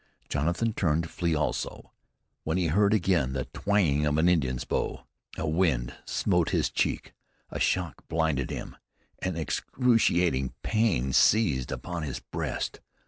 [0.29, 1.91] Jonathan turned to flee also,
[2.43, 5.01] when he heard again the twanging of an Indian's bow.
[5.37, 7.13] A wind smote his cheek,
[7.51, 8.75] a shock blinded him,
[9.19, 12.79] an excruciating pain seized upon his breast.